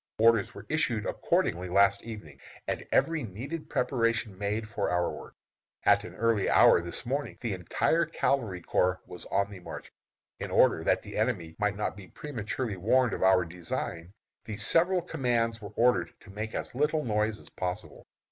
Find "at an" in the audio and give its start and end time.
5.83-6.15